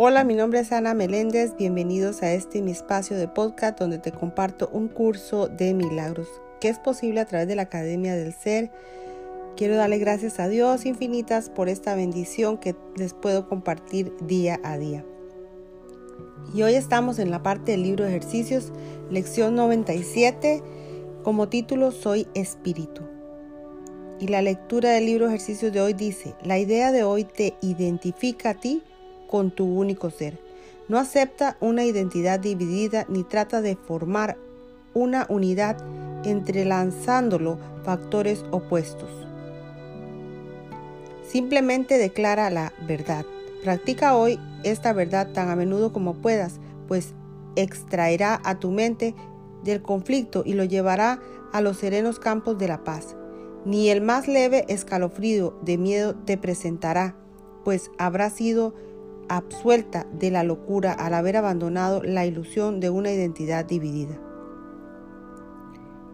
Hola, 0.00 0.22
mi 0.22 0.36
nombre 0.36 0.60
es 0.60 0.70
Ana 0.70 0.94
Meléndez. 0.94 1.56
Bienvenidos 1.56 2.22
a 2.22 2.32
este 2.32 2.62
mi 2.62 2.70
espacio 2.70 3.16
de 3.16 3.26
podcast 3.26 3.80
donde 3.80 3.98
te 3.98 4.12
comparto 4.12 4.70
un 4.72 4.86
curso 4.86 5.48
de 5.48 5.74
milagros 5.74 6.28
que 6.60 6.68
es 6.68 6.78
posible 6.78 7.18
a 7.18 7.24
través 7.24 7.48
de 7.48 7.56
la 7.56 7.62
Academia 7.62 8.14
del 8.14 8.32
Ser. 8.32 8.70
Quiero 9.56 9.74
darle 9.74 9.98
gracias 9.98 10.38
a 10.38 10.46
Dios 10.46 10.86
infinitas 10.86 11.50
por 11.50 11.68
esta 11.68 11.96
bendición 11.96 12.58
que 12.58 12.76
les 12.94 13.12
puedo 13.12 13.48
compartir 13.48 14.14
día 14.20 14.60
a 14.62 14.78
día. 14.78 15.04
Y 16.54 16.62
hoy 16.62 16.74
estamos 16.74 17.18
en 17.18 17.32
la 17.32 17.42
parte 17.42 17.72
del 17.72 17.82
libro 17.82 18.04
de 18.04 18.10
ejercicios, 18.10 18.72
lección 19.10 19.56
97, 19.56 20.62
como 21.24 21.48
título 21.48 21.90
Soy 21.90 22.28
Espíritu. 22.34 23.02
Y 24.20 24.28
la 24.28 24.42
lectura 24.42 24.90
del 24.90 25.06
libro 25.06 25.26
de 25.26 25.34
ejercicios 25.34 25.72
de 25.72 25.80
hoy 25.80 25.92
dice, 25.92 26.36
la 26.44 26.56
idea 26.56 26.92
de 26.92 27.02
hoy 27.02 27.24
te 27.24 27.56
identifica 27.62 28.50
a 28.50 28.54
ti 28.54 28.84
con 29.28 29.52
tu 29.52 29.64
único 29.66 30.10
ser. 30.10 30.38
No 30.88 30.98
acepta 30.98 31.56
una 31.60 31.84
identidad 31.84 32.40
dividida 32.40 33.06
ni 33.08 33.22
trata 33.22 33.60
de 33.60 33.76
formar 33.76 34.36
una 34.94 35.26
unidad 35.28 35.76
entrelazándolo 36.24 37.58
factores 37.84 38.44
opuestos. 38.50 39.10
Simplemente 41.28 41.98
declara 41.98 42.50
la 42.50 42.72
verdad. 42.86 43.24
Practica 43.62 44.16
hoy 44.16 44.40
esta 44.64 44.92
verdad 44.92 45.32
tan 45.32 45.50
a 45.50 45.56
menudo 45.56 45.92
como 45.92 46.14
puedas, 46.14 46.58
pues 46.88 47.12
extraerá 47.54 48.40
a 48.44 48.58
tu 48.58 48.70
mente 48.70 49.14
del 49.62 49.82
conflicto 49.82 50.42
y 50.46 50.54
lo 50.54 50.64
llevará 50.64 51.20
a 51.52 51.60
los 51.60 51.76
serenos 51.76 52.18
campos 52.18 52.58
de 52.58 52.68
la 52.68 52.84
paz. 52.84 53.16
Ni 53.64 53.90
el 53.90 54.00
más 54.00 54.28
leve 54.28 54.64
escalofrío 54.68 55.58
de 55.62 55.76
miedo 55.76 56.14
te 56.14 56.38
presentará, 56.38 57.16
pues 57.64 57.90
habrá 57.98 58.30
sido 58.30 58.74
absuelta 59.28 60.06
de 60.12 60.30
la 60.30 60.42
locura 60.42 60.92
al 60.92 61.14
haber 61.14 61.36
abandonado 61.36 62.02
la 62.02 62.26
ilusión 62.26 62.80
de 62.80 62.90
una 62.90 63.10
identidad 63.10 63.64
dividida. 63.64 64.18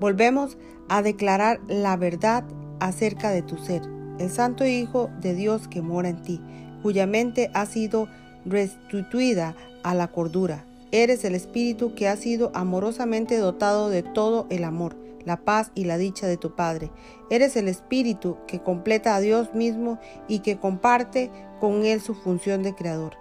Volvemos 0.00 0.58
a 0.88 1.02
declarar 1.02 1.60
la 1.68 1.96
verdad 1.96 2.44
acerca 2.80 3.30
de 3.30 3.42
tu 3.42 3.56
ser, 3.56 3.82
el 4.18 4.30
Santo 4.30 4.66
Hijo 4.66 5.10
de 5.20 5.34
Dios 5.34 5.68
que 5.68 5.82
mora 5.82 6.08
en 6.08 6.22
ti, 6.22 6.40
cuya 6.82 7.06
mente 7.06 7.50
ha 7.54 7.66
sido 7.66 8.08
restituida 8.44 9.56
a 9.82 9.94
la 9.94 10.08
cordura. 10.08 10.64
Eres 10.92 11.24
el 11.24 11.34
Espíritu 11.34 11.94
que 11.94 12.08
ha 12.08 12.16
sido 12.16 12.50
amorosamente 12.54 13.38
dotado 13.38 13.88
de 13.88 14.02
todo 14.02 14.46
el 14.50 14.64
amor, 14.64 14.96
la 15.26 15.44
paz 15.44 15.70
y 15.74 15.84
la 15.84 15.98
dicha 15.98 16.26
de 16.26 16.38
tu 16.38 16.54
Padre. 16.54 16.90
Eres 17.28 17.56
el 17.56 17.68
Espíritu 17.68 18.38
que 18.46 18.62
completa 18.62 19.14
a 19.14 19.20
Dios 19.20 19.54
mismo 19.54 19.98
y 20.28 20.38
que 20.38 20.58
comparte 20.58 21.30
con 21.60 21.84
Él 21.84 22.00
su 22.00 22.14
función 22.14 22.62
de 22.62 22.74
creador. 22.74 23.14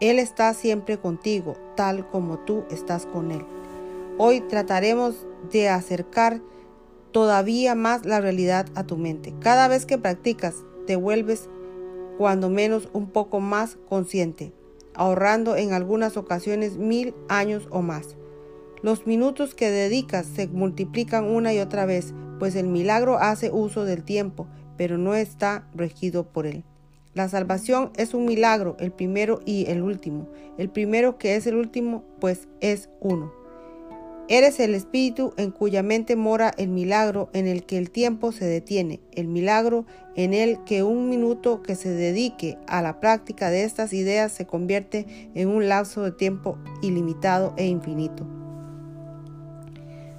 Él 0.00 0.18
está 0.18 0.54
siempre 0.54 0.98
contigo, 0.98 1.54
tal 1.76 2.08
como 2.08 2.38
tú 2.38 2.64
estás 2.70 3.04
con 3.04 3.30
Él. 3.30 3.44
Hoy 4.18 4.40
trataremos 4.40 5.26
de 5.52 5.68
acercar 5.68 6.40
todavía 7.12 7.74
más 7.74 8.06
la 8.06 8.20
realidad 8.20 8.66
a 8.74 8.84
tu 8.84 8.96
mente. 8.96 9.34
Cada 9.40 9.68
vez 9.68 9.84
que 9.84 9.98
practicas, 9.98 10.54
te 10.86 10.96
vuelves 10.96 11.48
cuando 12.18 12.50
menos 12.50 12.88
un 12.92 13.10
poco 13.10 13.40
más 13.40 13.78
consciente, 13.88 14.52
ahorrando 14.94 15.56
en 15.56 15.72
algunas 15.72 16.16
ocasiones 16.16 16.76
mil 16.78 17.14
años 17.28 17.68
o 17.70 17.82
más. 17.82 18.16
Los 18.82 19.06
minutos 19.06 19.54
que 19.54 19.70
dedicas 19.70 20.26
se 20.26 20.48
multiplican 20.48 21.24
una 21.24 21.54
y 21.54 21.60
otra 21.60 21.86
vez, 21.86 22.12
pues 22.40 22.56
el 22.56 22.66
milagro 22.66 23.18
hace 23.18 23.52
uso 23.52 23.84
del 23.84 24.02
tiempo, 24.02 24.48
pero 24.76 24.98
no 24.98 25.14
está 25.14 25.68
regido 25.72 26.24
por 26.24 26.46
él. 26.46 26.64
La 27.14 27.28
salvación 27.28 27.92
es 27.96 28.12
un 28.12 28.24
milagro, 28.24 28.76
el 28.80 28.90
primero 28.90 29.40
y 29.46 29.66
el 29.70 29.82
último. 29.82 30.28
El 30.58 30.68
primero 30.68 31.16
que 31.16 31.36
es 31.36 31.46
el 31.46 31.54
último, 31.54 32.02
pues 32.18 32.48
es 32.60 32.88
uno. 33.00 33.32
Eres 34.28 34.58
el 34.58 34.74
espíritu 34.74 35.32
en 35.36 35.52
cuya 35.52 35.84
mente 35.84 36.16
mora 36.16 36.52
el 36.56 36.68
milagro 36.68 37.28
en 37.34 37.46
el 37.46 37.64
que 37.64 37.76
el 37.76 37.90
tiempo 37.90 38.32
se 38.32 38.46
detiene, 38.46 38.98
el 39.12 39.28
milagro 39.28 39.84
en 40.16 40.32
el 40.32 40.64
que 40.64 40.82
un 40.82 41.08
minuto 41.08 41.62
que 41.62 41.76
se 41.76 41.90
dedique 41.90 42.56
a 42.66 42.82
la 42.82 42.98
práctica 42.98 43.50
de 43.50 43.64
estas 43.64 43.92
ideas 43.92 44.32
se 44.32 44.46
convierte 44.46 45.06
en 45.34 45.48
un 45.48 45.68
lapso 45.68 46.02
de 46.02 46.12
tiempo 46.12 46.56
ilimitado 46.82 47.52
e 47.56 47.66
infinito. 47.66 48.26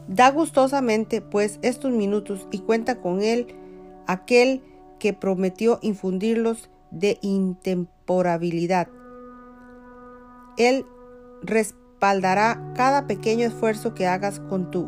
Da 0.08 0.32
gustosamente 0.32 1.22
pues 1.22 1.60
estos 1.62 1.92
minutos 1.92 2.48
y 2.52 2.60
cuenta 2.60 3.00
con 3.00 3.22
él 3.22 3.48
aquel 4.06 4.62
que 5.00 5.14
prometió 5.14 5.80
infundirlos 5.82 6.70
de 6.92 7.18
intemporabilidad. 7.22 8.88
Él 10.58 10.86
respaldará 11.42 12.74
cada 12.76 13.08
pequeño 13.08 13.48
esfuerzo 13.48 13.94
que 13.94 14.08
hagas 14.08 14.40
con 14.40 14.72
tú, 14.72 14.88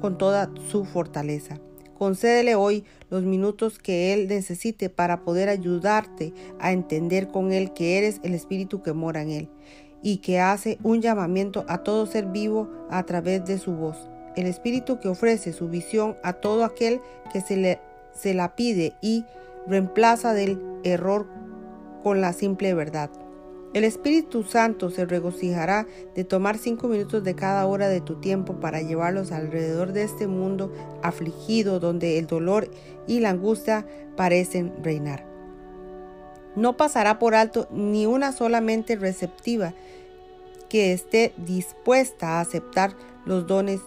con 0.00 0.18
toda 0.18 0.50
su 0.70 0.84
fortaleza. 0.84 1.58
Concédele 1.96 2.54
hoy 2.54 2.84
los 3.10 3.24
minutos 3.24 3.78
que 3.78 4.14
Él 4.14 4.26
necesite 4.26 4.88
para 4.88 5.22
poder 5.22 5.50
ayudarte 5.50 6.32
a 6.58 6.72
entender 6.72 7.28
con 7.28 7.52
Él 7.52 7.74
que 7.74 7.98
eres 7.98 8.20
el 8.22 8.34
Espíritu 8.34 8.82
que 8.82 8.94
mora 8.94 9.20
en 9.20 9.30
Él 9.30 9.50
y 10.02 10.18
que 10.18 10.40
hace 10.40 10.78
un 10.82 11.02
llamamiento 11.02 11.66
a 11.68 11.82
todo 11.82 12.06
ser 12.06 12.24
vivo 12.26 12.70
a 12.90 13.04
través 13.04 13.44
de 13.44 13.58
su 13.58 13.72
voz 13.72 14.08
el 14.36 14.46
Espíritu 14.46 15.00
que 15.00 15.08
ofrece 15.08 15.52
su 15.52 15.68
visión 15.68 16.16
a 16.22 16.34
todo 16.34 16.64
aquel 16.64 17.00
que 17.32 17.40
se, 17.40 17.56
le, 17.56 17.80
la 18.34 18.54
pide 18.54 18.94
y 19.00 19.24
reemplaza 19.66 20.32
del 20.32 20.60
error 20.84 21.26
con 22.02 22.20
la 22.20 22.32
simple 22.32 22.74
verdad. 22.74 23.10
El 23.72 23.84
Espíritu 23.84 24.42
Santo 24.42 24.90
se 24.90 25.04
regocijará 25.04 25.86
de 26.16 26.24
tomar 26.24 26.58
cinco 26.58 26.88
minutos 26.88 27.22
de 27.22 27.36
cada 27.36 27.66
hora 27.66 27.88
de 27.88 28.00
tu 28.00 28.16
tiempo 28.16 28.54
para 28.54 28.82
llevarlos 28.82 29.30
alrededor 29.30 29.92
de 29.92 30.02
este 30.02 30.26
mundo 30.26 30.72
afligido 31.02 31.78
donde 31.78 32.18
el 32.18 32.26
dolor 32.26 32.68
y 33.06 33.20
la 33.20 33.30
angustia 33.30 33.86
parecen 34.16 34.72
reinar. 34.82 35.24
No 36.56 36.76
pasará 36.76 37.20
por 37.20 37.36
alto 37.36 37.68
ni 37.70 38.06
una 38.06 38.32
solamente 38.32 38.96
receptiva 38.96 39.72
que 40.68 40.92
esté 40.92 41.32
dispuesta 41.36 42.38
a 42.38 42.40
aceptar 42.40 42.94
los 43.24 43.46
dones 43.46 43.80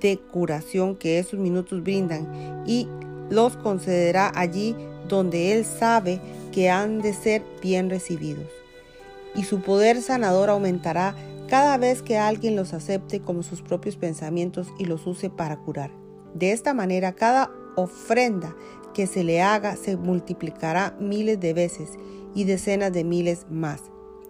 de 0.00 0.18
curación 0.18 0.96
que 0.96 1.18
esos 1.18 1.38
minutos 1.38 1.82
brindan 1.82 2.64
y 2.66 2.88
los 3.30 3.56
concederá 3.56 4.32
allí 4.34 4.76
donde 5.08 5.52
Él 5.52 5.64
sabe 5.64 6.20
que 6.52 6.70
han 6.70 7.00
de 7.00 7.12
ser 7.12 7.42
bien 7.62 7.90
recibidos. 7.90 8.46
Y 9.34 9.44
su 9.44 9.60
poder 9.60 10.00
sanador 10.02 10.50
aumentará 10.50 11.14
cada 11.48 11.76
vez 11.78 12.02
que 12.02 12.18
alguien 12.18 12.56
los 12.56 12.72
acepte 12.72 13.20
como 13.20 13.42
sus 13.42 13.62
propios 13.62 13.96
pensamientos 13.96 14.68
y 14.78 14.86
los 14.86 15.06
use 15.06 15.30
para 15.30 15.56
curar. 15.58 15.90
De 16.34 16.52
esta 16.52 16.74
manera, 16.74 17.12
cada 17.12 17.50
ofrenda 17.76 18.54
que 18.94 19.06
se 19.06 19.22
le 19.22 19.42
haga 19.42 19.76
se 19.76 19.96
multiplicará 19.96 20.96
miles 20.98 21.38
de 21.38 21.52
veces 21.52 21.90
y 22.34 22.44
decenas 22.44 22.92
de 22.92 23.04
miles 23.04 23.46
más. 23.50 23.82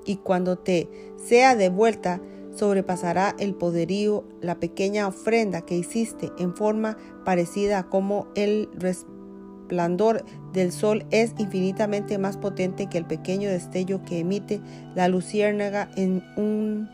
Y 0.04 0.16
cuando 0.16 0.56
te 0.56 0.88
sea 1.24 1.56
devuelta, 1.56 2.20
sobrepasará 2.56 3.34
el 3.38 3.54
poderío 3.54 4.24
la 4.40 4.58
pequeña 4.58 5.06
ofrenda 5.06 5.62
que 5.62 5.76
hiciste 5.76 6.32
en 6.38 6.54
forma 6.54 6.96
parecida 7.24 7.78
a 7.78 7.88
como 7.88 8.28
el 8.34 8.68
resplandor 8.74 10.24
del 10.52 10.72
sol 10.72 11.04
es 11.10 11.34
infinitamente 11.38 12.18
más 12.18 12.36
potente 12.36 12.88
que 12.88 12.98
el 12.98 13.04
pequeño 13.04 13.48
destello 13.48 14.02
que 14.04 14.20
emite 14.20 14.60
la 14.94 15.08
luciérnaga 15.08 15.90
en 15.96 16.24
un 16.36 16.88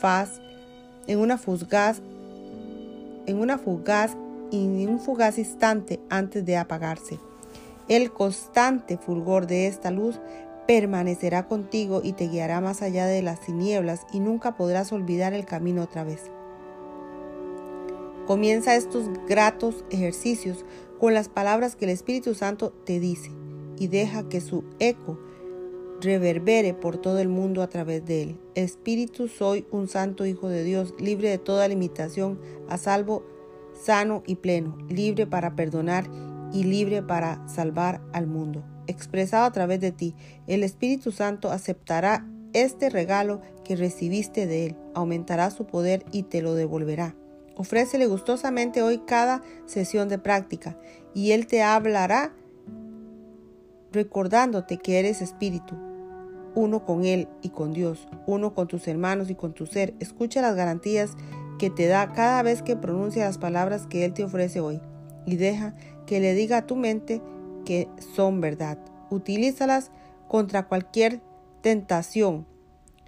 faz, 0.00 0.40
en 1.06 1.18
una 1.18 1.38
fugaz, 1.38 2.00
en 3.26 3.38
una 3.38 3.58
fugaz 3.58 4.16
y 4.50 4.86
un 4.86 5.00
fugaz 5.00 5.38
instante 5.38 6.00
antes 6.08 6.44
de 6.44 6.56
apagarse. 6.56 7.18
El 7.88 8.12
constante 8.12 8.98
fulgor 8.98 9.46
de 9.46 9.66
esta 9.66 9.90
luz 9.90 10.20
permanecerá 10.68 11.48
contigo 11.48 12.02
y 12.04 12.12
te 12.12 12.28
guiará 12.28 12.60
más 12.60 12.82
allá 12.82 13.06
de 13.06 13.22
las 13.22 13.40
tinieblas 13.40 14.06
y 14.12 14.20
nunca 14.20 14.54
podrás 14.54 14.92
olvidar 14.92 15.32
el 15.32 15.46
camino 15.46 15.82
otra 15.82 16.04
vez. 16.04 16.30
Comienza 18.26 18.76
estos 18.76 19.08
gratos 19.26 19.86
ejercicios 19.88 20.66
con 21.00 21.14
las 21.14 21.30
palabras 21.30 21.74
que 21.74 21.86
el 21.86 21.90
Espíritu 21.90 22.34
Santo 22.34 22.74
te 22.84 23.00
dice 23.00 23.30
y 23.78 23.86
deja 23.86 24.28
que 24.28 24.42
su 24.42 24.62
eco 24.78 25.18
reverbere 26.02 26.74
por 26.74 26.98
todo 26.98 27.18
el 27.18 27.30
mundo 27.30 27.62
a 27.62 27.70
través 27.70 28.04
de 28.04 28.24
él. 28.24 28.40
Espíritu, 28.54 29.28
soy 29.28 29.66
un 29.70 29.88
santo 29.88 30.26
Hijo 30.26 30.50
de 30.50 30.64
Dios, 30.64 30.92
libre 30.98 31.30
de 31.30 31.38
toda 31.38 31.66
limitación, 31.66 32.38
a 32.68 32.76
salvo, 32.76 33.24
sano 33.72 34.22
y 34.26 34.34
pleno, 34.34 34.76
libre 34.90 35.26
para 35.26 35.56
perdonar 35.56 36.04
y 36.52 36.64
libre 36.64 37.02
para 37.02 37.48
salvar 37.48 38.02
al 38.12 38.26
mundo 38.26 38.62
expresado 38.88 39.44
a 39.44 39.52
través 39.52 39.80
de 39.80 39.92
ti. 39.92 40.14
El 40.48 40.64
Espíritu 40.64 41.12
Santo 41.12 41.52
aceptará 41.52 42.26
este 42.52 42.90
regalo 42.90 43.40
que 43.64 43.76
recibiste 43.76 44.46
de 44.46 44.66
Él, 44.66 44.76
aumentará 44.94 45.50
su 45.50 45.66
poder 45.66 46.04
y 46.10 46.24
te 46.24 46.42
lo 46.42 46.54
devolverá. 46.54 47.14
Ofrécele 47.56 48.06
gustosamente 48.06 48.82
hoy 48.82 48.98
cada 48.98 49.42
sesión 49.66 50.08
de 50.08 50.18
práctica 50.18 50.78
y 51.14 51.32
Él 51.32 51.46
te 51.46 51.62
hablará 51.62 52.32
recordándote 53.92 54.78
que 54.78 54.98
eres 54.98 55.22
espíritu, 55.22 55.76
uno 56.54 56.84
con 56.84 57.04
Él 57.04 57.28
y 57.42 57.50
con 57.50 57.72
Dios, 57.72 58.08
uno 58.26 58.54
con 58.54 58.68
tus 58.68 58.88
hermanos 58.88 59.30
y 59.30 59.34
con 59.34 59.52
tu 59.52 59.66
ser. 59.66 59.94
Escucha 60.00 60.42
las 60.42 60.56
garantías 60.56 61.16
que 61.58 61.70
te 61.70 61.86
da 61.86 62.12
cada 62.12 62.42
vez 62.42 62.62
que 62.62 62.76
pronuncia 62.76 63.24
las 63.24 63.38
palabras 63.38 63.86
que 63.86 64.04
Él 64.04 64.12
te 64.14 64.24
ofrece 64.24 64.60
hoy 64.60 64.80
y 65.26 65.36
deja 65.36 65.74
que 66.06 66.20
le 66.20 66.34
diga 66.34 66.58
a 66.58 66.66
tu 66.66 66.76
mente 66.76 67.20
que 67.68 67.86
son 68.14 68.40
verdad. 68.40 68.78
Utilízalas 69.10 69.90
contra 70.26 70.68
cualquier 70.68 71.20
tentación 71.60 72.46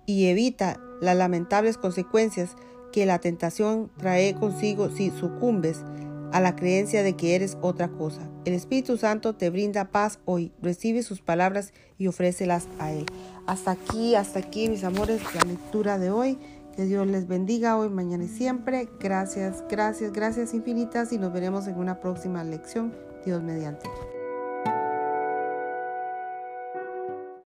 y 0.04 0.26
evita 0.26 0.78
las 1.00 1.16
lamentables 1.16 1.78
consecuencias 1.78 2.56
que 2.92 3.06
la 3.06 3.20
tentación 3.20 3.90
trae 3.96 4.34
consigo 4.34 4.90
si 4.90 5.10
sucumbes 5.12 5.82
a 6.32 6.42
la 6.42 6.56
creencia 6.56 7.02
de 7.02 7.16
que 7.16 7.36
eres 7.36 7.56
otra 7.62 7.88
cosa. 7.88 8.28
El 8.44 8.52
Espíritu 8.52 8.98
Santo 8.98 9.34
te 9.34 9.48
brinda 9.48 9.90
paz 9.90 10.18
hoy. 10.26 10.52
Recibe 10.60 11.02
sus 11.02 11.22
palabras 11.22 11.72
y 11.96 12.08
ofrécelas 12.08 12.68
a 12.78 12.92
Él. 12.92 13.06
Hasta 13.46 13.70
aquí, 13.70 14.14
hasta 14.14 14.40
aquí, 14.40 14.68
mis 14.68 14.84
amores, 14.84 15.22
la 15.34 15.40
lectura 15.40 15.98
de 15.98 16.10
hoy. 16.10 16.38
Que 16.76 16.84
Dios 16.84 17.06
les 17.06 17.26
bendiga 17.26 17.78
hoy, 17.78 17.88
mañana 17.88 18.24
y 18.24 18.28
siempre. 18.28 18.90
Gracias, 19.00 19.64
gracias, 19.70 20.12
gracias 20.12 20.52
infinitas 20.52 21.12
y 21.12 21.18
nos 21.18 21.32
veremos 21.32 21.66
en 21.66 21.78
una 21.78 21.98
próxima 22.00 22.44
lección. 22.44 22.92
Dios 23.24 23.42
mediante. 23.42 23.88